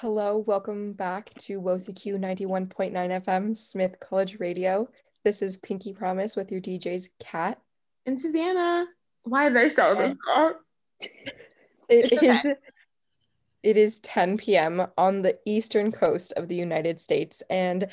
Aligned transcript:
Hello, 0.00 0.38
welcome 0.46 0.94
back 0.94 1.28
to 1.34 1.60
WOZQ 1.60 2.18
91.9 2.18 2.92
FM 2.94 3.54
Smith 3.54 4.00
College 4.00 4.40
Radio. 4.40 4.88
This 5.24 5.42
is 5.42 5.58
Pinky 5.58 5.92
Promise 5.92 6.36
with 6.36 6.50
your 6.50 6.62
DJs 6.62 7.10
Kat 7.18 7.60
and 8.06 8.18
Susanna. 8.18 8.86
Why 9.24 9.48
are 9.48 9.50
they 9.50 9.64
with 9.64 9.76
that? 9.76 10.56
It 11.90 12.14
okay. 12.14 12.28
is, 12.28 12.46
it 13.62 13.76
is 13.76 14.00
10 14.00 14.38
p.m. 14.38 14.86
on 14.96 15.20
the 15.20 15.38
eastern 15.44 15.92
coast 15.92 16.32
of 16.34 16.48
the 16.48 16.56
United 16.56 16.98
States, 16.98 17.42
and 17.50 17.86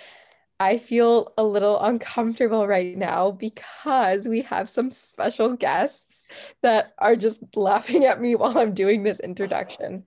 I 0.62 0.78
feel 0.78 1.34
a 1.38 1.44
little 1.44 1.78
uncomfortable 1.78 2.68
right 2.68 2.98
now 2.98 3.32
because 3.32 4.30
we 4.30 4.44
have 4.44 4.70
some 4.70 4.92
special 4.92 5.58
guests 5.58 6.26
that 6.62 6.94
are 7.00 7.18
just 7.18 7.44
laughing 7.54 8.06
at 8.06 8.22
me 8.22 8.36
while 8.36 8.58
I'm 8.58 8.74
doing 8.74 9.04
this 9.04 9.20
introduction. 9.20 10.06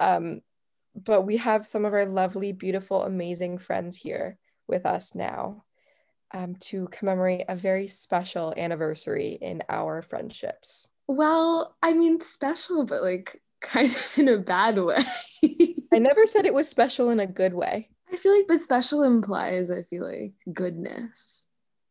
Um, 0.00 0.40
but 1.04 1.22
we 1.22 1.36
have 1.38 1.66
some 1.66 1.84
of 1.84 1.92
our 1.92 2.06
lovely, 2.06 2.52
beautiful, 2.52 3.04
amazing 3.04 3.58
friends 3.58 3.96
here 3.96 4.38
with 4.66 4.86
us 4.86 5.14
now 5.14 5.64
um, 6.32 6.56
to 6.56 6.88
commemorate 6.88 7.44
a 7.48 7.56
very 7.56 7.88
special 7.88 8.54
anniversary 8.56 9.38
in 9.40 9.62
our 9.68 10.02
friendships. 10.02 10.88
Well, 11.06 11.74
I 11.82 11.94
mean, 11.94 12.20
special, 12.20 12.84
but 12.84 13.02
like 13.02 13.40
kind 13.60 13.88
of 13.88 14.18
in 14.18 14.28
a 14.28 14.38
bad 14.38 14.78
way. 14.78 15.04
I 15.92 15.98
never 15.98 16.26
said 16.26 16.46
it 16.46 16.54
was 16.54 16.68
special 16.68 17.10
in 17.10 17.20
a 17.20 17.26
good 17.26 17.54
way. 17.54 17.88
I 18.12 18.16
feel 18.16 18.34
like, 18.34 18.46
but 18.48 18.60
special 18.60 19.02
implies, 19.02 19.70
I 19.70 19.82
feel 19.82 20.04
like, 20.04 20.32
goodness 20.52 21.46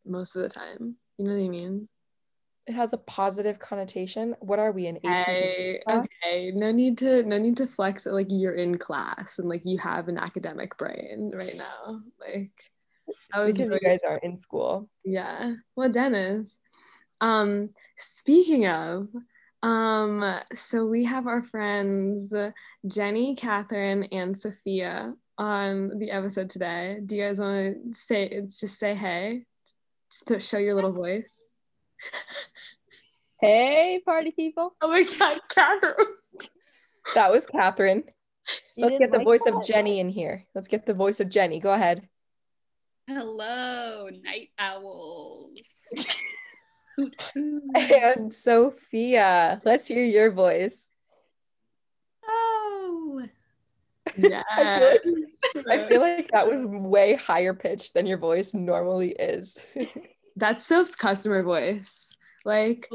most 0.05 0.35
of 0.35 0.41
the 0.43 0.49
time. 0.49 0.95
You 1.17 1.25
know 1.25 1.33
what 1.33 1.45
I 1.45 1.49
mean? 1.49 1.87
It 2.67 2.73
has 2.73 2.93
a 2.93 2.97
positive 2.97 3.59
connotation. 3.59 4.35
What 4.39 4.59
are 4.59 4.71
we 4.71 4.87
in? 4.87 4.99
Hey, 5.01 5.81
okay, 5.89 6.51
no 6.53 6.71
need 6.71 6.97
to 6.99 7.23
no 7.23 7.37
need 7.37 7.57
to 7.57 7.67
flex 7.67 8.05
it 8.05 8.11
like 8.11 8.27
you're 8.29 8.55
in 8.55 8.77
class 8.77 9.39
and 9.39 9.47
like 9.47 9.65
you 9.65 9.77
have 9.77 10.09
an 10.09 10.17
academic 10.17 10.77
brain 10.77 11.31
right 11.33 11.55
now. 11.57 12.01
Like 12.19 12.51
I 13.33 13.45
was 13.45 13.57
because 13.57 13.71
really, 13.71 13.79
you 13.81 13.89
guys 13.89 14.01
are 14.07 14.17
in 14.17 14.35
school. 14.35 14.89
Yeah. 15.05 15.55
Well, 15.75 15.89
Dennis. 15.89 16.59
Um, 17.21 17.69
speaking 17.97 18.67
of, 18.67 19.07
um, 19.63 20.39
so 20.53 20.85
we 20.85 21.05
have 21.05 21.25
our 21.25 21.41
friends 21.41 22.33
Jenny, 22.85 23.35
Catherine, 23.35 24.03
and 24.11 24.37
Sophia 24.37 25.13
on 25.37 25.97
the 25.99 26.11
episode 26.11 26.49
today. 26.49 26.99
Do 27.05 27.15
you 27.15 27.23
guys 27.23 27.39
want 27.39 27.93
to 27.93 27.99
say 27.99 28.25
it's 28.25 28.59
just 28.59 28.77
say 28.77 28.93
hey? 28.93 29.45
Just 30.11 30.49
show 30.49 30.57
your 30.57 30.75
little 30.75 30.93
voice. 30.93 31.46
Hey, 33.39 34.01
party 34.03 34.31
people. 34.31 34.75
Oh 34.81 34.89
my 34.89 35.03
God, 35.03 35.39
Catherine. 35.49 35.93
That 37.13 37.31
was 37.31 37.45
Catherine. 37.45 38.03
Let's 38.75 38.97
get 38.97 39.11
the 39.11 39.19
like 39.19 39.25
voice 39.25 39.43
that? 39.43 39.53
of 39.53 39.63
Jenny 39.63 39.99
in 39.99 40.09
here. 40.09 40.45
Let's 40.55 40.67
get 40.67 40.87
the 40.87 40.95
voice 40.95 41.19
of 41.19 41.29
Jenny. 41.29 41.59
Go 41.59 41.71
ahead. 41.71 42.07
Hello, 43.07 44.09
night 44.23 44.49
owls. 44.57 45.59
and 47.75 48.33
Sophia, 48.33 49.61
let's 49.63 49.87
hear 49.87 50.03
your 50.03 50.31
voice. 50.31 50.89
Oh. 52.27 53.21
Yeah. 54.17 54.43
I, 54.51 54.99
feel 55.03 55.13
like, 55.65 55.79
I 55.79 55.87
feel 55.87 56.01
like 56.01 56.31
that 56.31 56.47
was 56.47 56.65
way 56.65 57.13
higher 57.13 57.53
pitched 57.53 57.93
than 57.93 58.07
your 58.07 58.17
voice 58.17 58.53
normally 58.55 59.11
is. 59.11 59.57
That's 60.37 60.65
Soph's 60.65 60.95
customer 60.95 61.41
voice. 61.41 62.11
Like, 62.45 62.87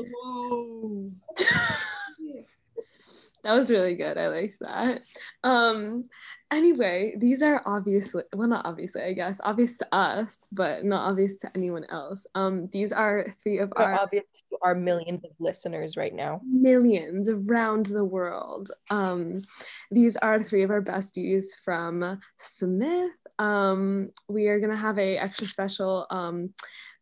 that 3.45 3.55
was 3.55 3.69
really 3.69 3.97
good. 3.97 4.17
I 4.17 4.29
liked 4.29 4.59
that. 4.61 5.03
Um, 5.43 6.09
anyway, 6.53 7.15
these 7.19 7.43
are 7.43 7.61
obviously 7.67 8.23
well, 8.33 8.47
not 8.47 8.65
obviously, 8.65 9.03
I 9.03 9.13
guess, 9.13 9.41
obvious 9.43 9.77
to 9.79 9.95
us, 9.95 10.39
but 10.53 10.85
not 10.85 11.11
obvious 11.11 11.41
to 11.41 11.51
anyone 11.57 11.85
else. 11.91 12.27
Um, 12.37 12.69
these 12.73 12.93
are 12.93 13.27
three 13.43 13.59
of 13.59 13.73
They're 13.77 13.93
our 13.93 14.01
obvious 14.01 14.45
to 14.51 14.59
our 14.63 14.77
millions 14.77 15.25
of 15.25 15.33
listeners 15.41 15.97
right 15.97 16.15
now. 16.15 16.41
Millions 16.49 17.29
around 17.29 17.87
the 17.87 18.05
world. 18.05 18.71
Um, 18.91 19.43
these 19.91 20.17
are 20.19 20.41
three 20.41 20.63
of 20.63 20.71
our 20.71 20.83
besties 20.83 21.47
from 21.65 22.21
Smith. 22.39 23.11
Um, 23.39 24.11
we 24.29 24.47
are 24.47 24.61
gonna 24.61 24.77
have 24.77 24.99
a 24.99 25.19
extra 25.19 25.49
special 25.49 26.07
um 26.11 26.55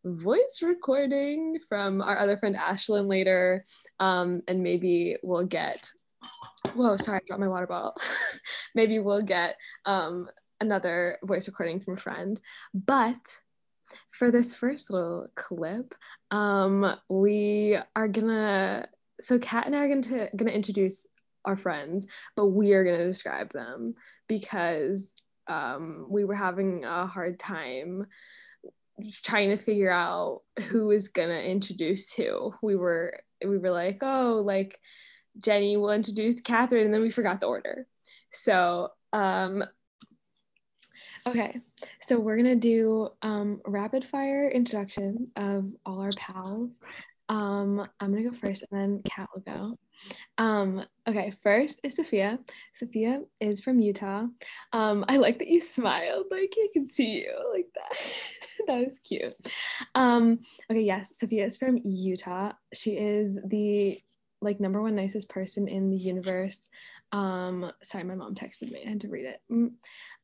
voice 0.03 0.61
recording 0.63 1.59
from 1.69 2.01
our 2.01 2.17
other 2.17 2.37
friend 2.37 2.55
Ashlyn 2.55 3.07
later. 3.07 3.63
Um, 3.99 4.41
and 4.47 4.63
maybe 4.63 5.17
we'll 5.23 5.45
get, 5.45 5.91
whoa, 6.73 6.97
sorry, 6.97 7.17
I 7.17 7.21
dropped 7.25 7.41
my 7.41 7.47
water 7.47 7.67
bottle. 7.67 7.95
maybe 8.75 8.99
we'll 8.99 9.21
get 9.21 9.55
um, 9.85 10.29
another 10.59 11.17
voice 11.23 11.47
recording 11.47 11.79
from 11.79 11.95
a 11.95 11.99
friend. 11.99 12.39
But 12.73 13.37
for 14.11 14.31
this 14.31 14.55
first 14.55 14.91
little 14.91 15.27
clip, 15.35 15.93
um, 16.31 16.95
we 17.09 17.77
are 17.95 18.07
gonna, 18.07 18.87
so 19.19 19.37
Kat 19.39 19.65
and 19.65 19.75
I 19.75 19.85
are 19.85 20.01
gonna, 20.01 20.29
gonna 20.35 20.51
introduce 20.51 21.05
our 21.45 21.57
friends, 21.57 22.07
but 22.35 22.47
we 22.47 22.73
are 22.73 22.83
gonna 22.83 23.05
describe 23.05 23.51
them 23.51 23.95
because 24.27 25.13
um, 25.47 26.05
we 26.09 26.23
were 26.23 26.35
having 26.35 26.85
a 26.85 27.05
hard 27.05 27.37
time 27.37 28.05
trying 29.23 29.49
to 29.49 29.57
figure 29.57 29.91
out 29.91 30.41
who 30.69 30.87
was 30.87 31.07
gonna 31.09 31.39
introduce 31.39 32.11
who. 32.11 32.53
We 32.61 32.75
were 32.75 33.19
we 33.45 33.57
were 33.57 33.71
like, 33.71 33.99
oh, 34.01 34.41
like 34.45 34.79
Jenny 35.37 35.77
will 35.77 35.91
introduce 35.91 36.41
Catherine, 36.41 36.85
and 36.85 36.93
then 36.93 37.01
we 37.01 37.09
forgot 37.11 37.39
the 37.39 37.47
order. 37.47 37.87
So 38.31 38.89
um 39.13 39.63
okay, 41.25 41.59
so 42.01 42.19
we're 42.19 42.37
gonna 42.37 42.55
do 42.55 43.09
um 43.21 43.61
rapid 43.65 44.05
fire 44.05 44.49
introduction 44.49 45.31
of 45.35 45.65
all 45.85 46.01
our 46.01 46.11
pals. 46.11 46.79
Um, 47.31 47.87
I'm 48.01 48.11
gonna 48.11 48.29
go 48.29 48.35
first 48.35 48.65
and 48.69 48.81
then 48.81 49.01
Kat 49.05 49.29
will 49.33 49.41
go. 49.41 49.77
Um, 50.37 50.83
okay, 51.07 51.31
first 51.41 51.79
is 51.81 51.95
Sophia. 51.95 52.37
Sophia 52.75 53.21
is 53.39 53.61
from 53.61 53.79
Utah. 53.79 54.25
Um, 54.73 55.05
I 55.07 55.15
like 55.15 55.39
that 55.39 55.47
you 55.47 55.61
smiled, 55.61 56.25
like 56.29 56.53
I 56.57 56.67
can 56.73 56.89
see 56.89 57.21
you 57.21 57.33
like 57.53 57.67
that. 57.75 57.97
that 58.67 58.79
was 58.79 58.91
cute. 59.07 59.33
Um, 59.95 60.39
okay, 60.69 60.81
yes, 60.81 61.17
Sophia 61.19 61.45
is 61.45 61.55
from 61.55 61.79
Utah. 61.85 62.51
She 62.73 62.97
is 62.97 63.39
the 63.45 63.97
like 64.41 64.59
number 64.59 64.81
one 64.81 64.95
nicest 64.95 65.29
person 65.29 65.69
in 65.69 65.89
the 65.89 65.97
universe. 65.97 66.67
Um, 67.13 67.71
sorry, 67.81 68.03
my 68.03 68.15
mom 68.15 68.35
texted 68.35 68.73
me. 68.73 68.83
I 68.85 68.89
had 68.89 69.01
to 69.01 69.07
read 69.07 69.25
it. 69.25 69.39
Mm. 69.49 69.71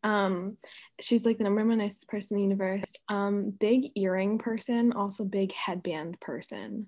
Um, 0.03 0.57
she's 0.99 1.25
like 1.25 1.37
the 1.37 1.45
number 1.45 1.65
one 1.65 1.77
nicest 1.77 2.09
person 2.09 2.35
in 2.35 2.41
the 2.41 2.49
universe. 2.49 2.91
Um, 3.07 3.51
big 3.51 3.91
earring 3.95 4.39
person, 4.39 4.91
also 4.91 5.23
big 5.23 5.53
headband 5.53 6.19
person. 6.19 6.87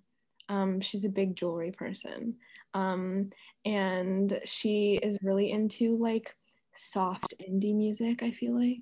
Um, 0.49 0.81
she's 0.81 1.05
a 1.05 1.09
big 1.09 1.35
jewelry 1.35 1.71
person. 1.71 2.35
Um, 2.73 3.29
and 3.65 4.39
she 4.45 4.99
is 5.01 5.17
really 5.21 5.51
into 5.51 5.95
like 5.95 6.35
soft 6.73 7.35
indie 7.39 7.75
music, 7.75 8.23
I 8.23 8.31
feel 8.31 8.59
like. 8.59 8.81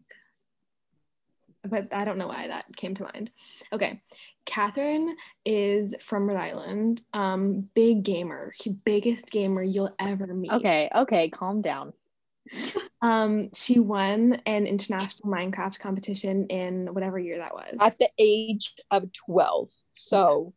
But 1.63 1.93
I 1.93 2.05
don't 2.05 2.17
know 2.17 2.27
why 2.27 2.47
that 2.47 2.73
came 2.75 2.95
to 2.95 3.03
mind. 3.03 3.31
Okay. 3.73 4.01
Catherine 4.45 5.15
is 5.45 5.93
from 5.99 6.27
Rhode 6.27 6.39
Island. 6.39 7.01
Um, 7.13 7.69
big 7.73 8.03
gamer, 8.03 8.53
biggest 8.85 9.29
gamer 9.29 9.61
you'll 9.61 9.93
ever 9.99 10.27
meet. 10.27 10.51
Okay, 10.51 10.89
okay, 10.95 11.29
calm 11.29 11.61
down. 11.61 11.91
um, 13.01 13.49
she 13.53 13.79
won 13.79 14.41
an 14.45 14.65
international 14.65 15.29
Minecraft 15.29 15.79
competition 15.79 16.47
in 16.47 16.93
whatever 16.93 17.19
year 17.19 17.39
that 17.39 17.53
was. 17.53 17.75
At 17.79 17.99
the 17.99 18.09
age 18.17 18.73
of 18.89 19.11
12. 19.11 19.69
So 19.91 20.53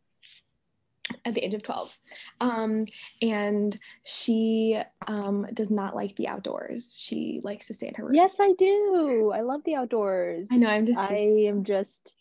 at 1.24 1.34
the 1.34 1.44
age 1.44 1.54
of 1.54 1.62
12 1.62 1.98
um, 2.40 2.86
and 3.22 3.78
she 4.04 4.80
um, 5.06 5.46
does 5.54 5.70
not 5.70 5.94
like 5.94 6.14
the 6.16 6.28
outdoors. 6.28 6.96
She 6.98 7.40
likes 7.42 7.66
to 7.68 7.74
stay 7.74 7.88
in 7.88 7.94
her 7.94 8.04
room. 8.04 8.14
Yes 8.14 8.36
i 8.40 8.52
do. 8.58 9.32
I 9.34 9.40
love 9.40 9.62
the 9.64 9.74
outdoors. 9.74 10.48
I 10.50 10.56
know 10.56 10.68
i'm 10.68 10.86
just 10.86 11.00
i 11.00 11.14
am 11.14 11.64
just 11.64 12.14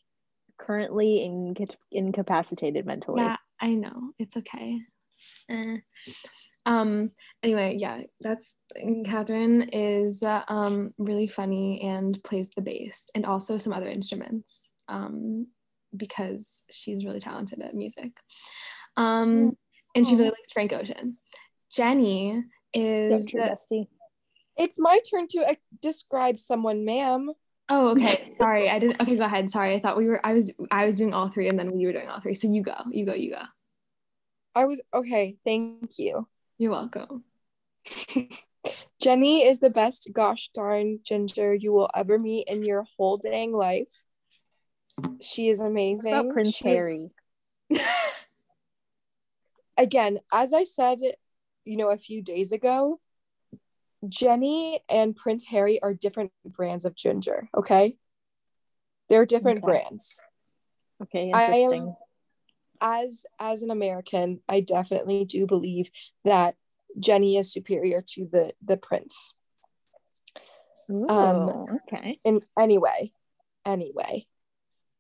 currently 0.58 1.24
inca- 1.24 1.78
incapacitated 1.92 2.86
mentally. 2.86 3.22
Yeah 3.24 3.38
i 3.62 3.76
know. 3.76 4.12
It's 4.18 4.38
okay. 4.38 4.80
Eh. 5.50 5.78
um 6.66 7.12
anyway 7.44 7.76
yeah 7.78 8.02
that's 8.22 8.54
catherine 9.04 9.64
is 9.74 10.24
uh, 10.24 10.44
um 10.48 10.94
really 10.98 11.28
funny 11.28 11.82
and 11.82 12.24
plays 12.24 12.50
the 12.50 12.62
bass 12.62 13.10
and 13.16 13.26
also 13.26 13.58
some 13.58 13.74
other 13.74 13.90
instruments 13.90 14.72
um 14.88 15.48
because 15.98 16.64
she's 16.70 17.04
really 17.04 17.20
talented 17.20 17.62
at 17.62 17.76
music 17.76 18.12
um, 19.00 19.58
and 19.96 20.06
she 20.06 20.16
really 20.16 20.30
likes 20.30 20.52
Frank 20.52 20.74
Ocean. 20.74 21.18
Jenny 21.72 22.44
is 22.74 23.26
the, 23.26 23.58
It's 24.58 24.78
my 24.80 25.00
turn 25.10 25.28
to 25.30 25.46
uh, 25.46 25.56
describe 25.82 26.40
someone, 26.40 26.86
ma'am. 26.86 27.32
Oh, 27.70 27.90
okay. 27.90 28.34
Sorry, 28.38 28.70
I 28.70 28.80
didn't. 28.80 29.00
Okay, 29.02 29.16
go 29.16 29.24
ahead. 29.24 29.50
Sorry, 29.50 29.76
I 29.76 29.80
thought 29.80 29.98
we 29.98 30.08
were. 30.08 30.26
I 30.26 30.34
was. 30.34 30.52
I 30.72 30.86
was 30.86 30.96
doing 30.96 31.14
all 31.14 31.30
three, 31.30 31.48
and 31.48 31.58
then 31.58 31.72
we 31.72 31.86
were 31.86 31.94
doing 31.94 32.08
all 32.10 32.20
three. 32.20 32.34
So 32.34 32.52
you 32.52 32.64
go. 32.64 32.76
You 32.92 33.06
go. 33.06 33.14
You 33.14 33.32
go. 33.32 33.42
I 34.56 34.66
was 34.66 34.82
okay. 34.94 35.38
Thank 35.46 36.00
you. 36.00 36.28
You're 36.58 36.72
welcome. 36.72 37.24
Jenny 39.02 39.46
is 39.46 39.60
the 39.60 39.70
best 39.70 40.10
gosh 40.12 40.50
darn 40.54 41.00
ginger 41.04 41.54
you 41.54 41.72
will 41.72 41.90
ever 41.96 42.20
meet 42.20 42.48
in 42.48 42.64
your 42.64 42.86
whole 42.98 43.18
dang 43.18 43.54
life. 43.54 44.04
She 45.22 45.50
is 45.50 45.62
amazing. 45.62 46.12
What 46.12 46.22
about 46.22 46.34
Prince 46.34 46.56
She 46.56 46.70
is- 46.70 47.10
Harry? 47.70 47.80
again, 49.80 50.20
as 50.32 50.54
I 50.54 50.64
said, 50.66 51.00
you 51.64 51.78
know, 51.78 51.90
a 51.90 51.98
few 51.98 52.22
days 52.22 52.52
ago, 52.52 53.00
Jenny 54.08 54.82
and 54.88 55.16
Prince 55.16 55.46
Harry 55.46 55.82
are 55.82 55.94
different 55.94 56.32
brands 56.46 56.86
of 56.86 56.96
ginger, 56.96 57.50
okay? 57.58 57.98
They're 59.10 59.26
different 59.26 59.60
Okay. 59.64 59.66
brands. 59.66 60.20
Okay, 61.02 61.32
I 61.34 61.44
am- 61.44 61.50
interesting. 61.54 61.96
As 62.82 63.26
as 63.40 63.62
an 63.62 63.72
American, 63.72 64.42
I 64.48 64.62
definitely 64.62 65.26
do 65.26 65.46
believe 65.46 65.90
that 66.24 66.56
Jenny 66.98 67.36
is 67.38 67.52
superior 67.52 68.02
to 68.14 68.26
the 68.32 68.54
the 68.64 68.78
prince. 68.78 69.34
Ooh, 70.90 71.10
um, 71.10 71.50
okay. 71.88 72.20
in 72.24 72.42
anyway 72.58 73.12
anyway 73.66 74.26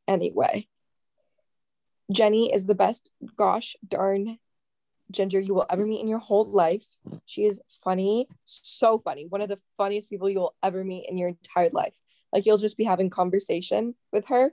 anyway 0.07 0.67
jenny 2.11 2.53
is 2.53 2.65
the 2.67 2.75
best 2.75 3.09
gosh 3.35 3.75
darn 3.87 4.37
ginger 5.11 5.39
you 5.39 5.53
will 5.53 5.65
ever 5.69 5.85
meet 5.85 6.01
in 6.01 6.07
your 6.07 6.19
whole 6.19 6.45
life 6.45 6.85
she 7.25 7.45
is 7.45 7.61
funny 7.83 8.27
so 8.43 8.99
funny 8.99 9.25
one 9.27 9.41
of 9.41 9.49
the 9.49 9.59
funniest 9.77 10.09
people 10.09 10.29
you'll 10.29 10.55
ever 10.63 10.83
meet 10.83 11.05
in 11.09 11.17
your 11.17 11.29
entire 11.29 11.69
life 11.71 11.97
like 12.31 12.45
you'll 12.45 12.57
just 12.57 12.77
be 12.77 12.83
having 12.83 13.09
conversation 13.09 13.95
with 14.11 14.27
her 14.27 14.51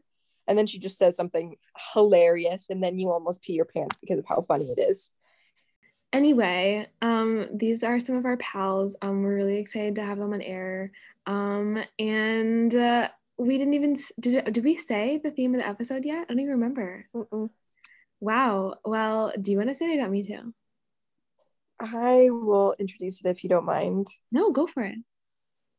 and 0.49 0.57
then 0.57 0.67
she 0.67 0.79
just 0.79 0.99
says 0.99 1.17
something 1.17 1.57
hilarious 1.93 2.67
and 2.71 2.83
then 2.83 2.99
you 2.99 3.11
almost 3.11 3.43
pee 3.43 3.55
your 3.55 3.65
pants 3.65 3.97
because 4.01 4.19
of 4.19 4.27
how 4.27 4.41
funny 4.41 4.67
it 4.67 4.81
is 4.81 5.11
Anyway, 6.13 6.89
um, 7.03 7.47
these 7.53 7.83
are 7.83 8.01
some 8.01 8.17
of 8.17 8.25
our 8.25 8.37
pals. 8.39 8.97
Um, 9.03 9.23
we're 9.23 9.35
really 9.35 9.59
excited 9.59 9.97
to 9.97 10.03
have 10.03 10.19
them 10.19 10.33
on 10.33 10.41
air. 10.41 10.93
Um, 11.27 11.83
and 11.99 12.75
uh, 12.75 13.09
we 13.37 13.59
didn't 13.59 13.75
even 13.75 13.97
did 14.19 14.53
did 14.53 14.65
we 14.65 14.77
say 14.77 15.21
the 15.23 15.31
theme 15.31 15.55
of 15.55 15.61
the 15.61 15.69
episode 15.69 16.05
yet? 16.05 16.23
I 16.23 16.33
don't 16.33 16.41
even 16.41 16.53
remember. 16.53 17.07
Wow. 18.21 18.77
Well, 18.85 19.33
do 19.41 19.51
you 19.51 19.59
want 19.59 19.71
to 19.71 19.75
say 19.75 19.87
it? 19.87 19.89
or 19.89 19.93
do 19.93 19.97
you 19.97 20.01
want 20.03 20.13
me 20.13 20.23
too? 20.23 20.55
i 21.79 22.31
will 22.31 22.75
introduce 22.79 23.21
it 23.21 23.29
if 23.29 23.45
you 23.45 23.51
don't 23.51 23.67
mind 23.67 24.07
No, 24.33 24.51
go 24.53 24.67
for 24.67 24.83
it. 24.83 24.97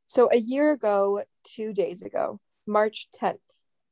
So 0.06 0.30
a 0.32 0.38
year 0.38 0.72
ago, 0.72 1.24
two 1.44 1.74
days 1.74 2.02
ago, 2.02 2.40
March 2.66 3.08
10th, 3.20 3.40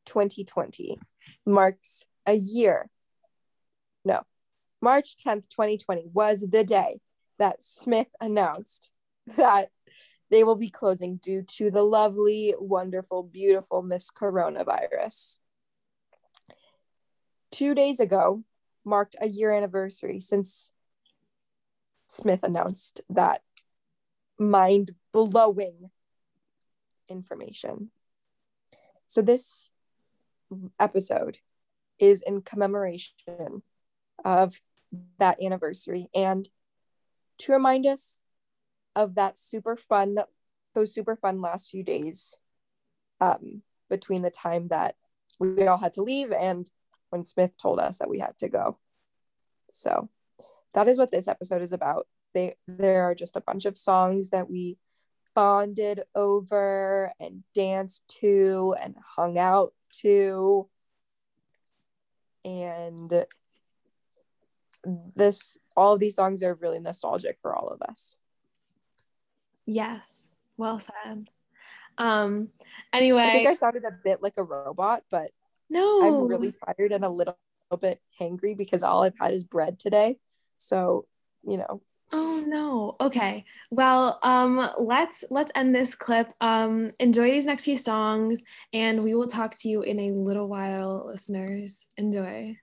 2020, 0.06 0.98
marks 1.46 2.06
a 2.26 2.34
year. 2.34 2.90
No, 4.06 4.22
March 4.82 5.18
10th, 5.18 5.50
2020 5.50 6.06
was 6.14 6.42
the 6.42 6.64
day 6.64 7.00
that 7.38 7.62
Smith 7.62 8.08
announced 8.22 8.92
that 9.36 9.70
they 10.32 10.44
will 10.44 10.56
be 10.56 10.70
closing 10.70 11.18
due 11.18 11.44
to 11.58 11.70
the 11.70 11.84
lovely, 11.84 12.54
wonderful, 12.58 13.24
beautiful 13.24 13.82
Miss 13.82 14.10
Coronavirus. 14.10 15.40
Two 17.56 17.74
days 17.74 18.02
ago 18.02 18.44
marked 18.84 19.16
a 19.22 19.30
year 19.30 19.54
anniversary 19.54 20.20
since 20.20 20.74
Smith 22.10 22.44
announced 22.44 23.00
that 23.10 23.44
mind 24.38 24.92
blowing 25.14 25.90
information. 27.08 27.92
So, 29.08 29.22
this 29.22 29.72
episode 30.78 31.38
is 31.98 32.22
in 32.22 32.42
commemoration 32.42 33.64
of 34.26 34.60
that 35.18 35.42
anniversary 35.42 36.10
and 36.14 36.50
to 37.38 37.54
remind 37.54 37.86
us 37.86 38.20
of 38.98 39.16
that 39.16 39.38
super 39.38 39.78
fun, 39.78 40.18
those 40.74 40.94
super 40.94 41.16
fun 41.16 41.40
last 41.40 41.70
few 41.70 41.84
days 41.84 42.36
um, 43.22 43.62
between 43.90 44.24
the 44.24 44.30
time 44.30 44.68
that 44.68 44.96
we 45.40 45.66
all 45.68 45.78
had 45.78 45.94
to 45.94 46.04
leave 46.04 46.34
and 46.34 46.70
when 47.16 47.24
Smith 47.24 47.58
told 47.58 47.80
us 47.80 48.00
that 48.00 48.10
we 48.10 48.20
had 48.20 48.38
to 48.40 48.50
go. 48.50 48.78
So, 49.70 50.10
that 50.74 50.88
is 50.88 50.98
what 50.98 51.12
this 51.12 51.30
episode 51.30 51.62
is 51.62 51.72
about. 51.72 52.08
They, 52.34 52.56
there 52.68 53.04
are 53.04 53.16
just 53.16 53.38
a 53.38 53.42
bunch 53.42 53.64
of 53.64 53.78
songs 53.78 54.32
that 54.32 54.50
we 54.50 54.78
bonded 55.34 56.04
over 56.14 57.14
and 57.18 57.44
danced 57.54 58.04
to 58.20 58.76
and 58.82 58.96
hung 59.16 59.38
out 59.38 59.74
to. 60.02 60.68
And 62.44 63.26
this, 65.16 65.58
all 65.78 65.94
of 65.94 66.02
these 66.02 66.16
songs 66.16 66.44
are 66.44 66.56
really 66.56 66.80
nostalgic 66.80 67.38
for 67.42 67.56
all 67.56 67.70
of 67.70 67.82
us. 67.82 68.18
Yes. 69.66 70.28
Well 70.58 70.80
said. 70.80 71.30
Um. 71.98 72.50
Anyway. 72.92 73.24
I 73.24 73.32
think 73.32 73.48
I 73.48 73.54
sounded 73.54 73.86
a 73.86 73.98
bit 74.04 74.22
like 74.22 74.34
a 74.36 74.44
robot, 74.44 75.04
but 75.10 75.32
no. 75.70 76.02
I'm 76.04 76.28
really 76.28 76.52
tired 76.52 76.92
and 76.92 77.06
a 77.06 77.10
little, 77.10 77.38
bit 77.82 78.00
hangry 78.22 78.56
because 78.56 78.84
all 78.84 79.04
I've 79.04 79.18
had 79.20 79.34
is 79.34 79.44
bread 79.44 79.80
today. 79.80 80.18
So, 80.56 81.08
you 81.44 81.58
know, 81.58 81.82
Oh 82.14 82.44
no. 82.48 82.96
Okay. 83.02 83.44
Well, 83.72 84.20
um 84.22 84.70
let's 84.78 85.24
let's 85.32 85.52
end 85.56 85.74
this 85.74 85.96
clip. 85.96 86.32
Um 86.40 86.92
enjoy 87.00 87.32
these 87.32 87.48
next 87.48 87.64
few 87.64 87.76
songs 87.78 88.42
and 88.72 89.04
we 89.04 89.16
will 89.16 89.28
talk 89.28 89.52
to 89.60 89.68
you 89.68 89.82
in 89.82 90.00
a 90.00 90.12
little 90.12 90.48
while, 90.48 91.08
listeners. 91.08 91.88
Enjoy. 91.98 92.56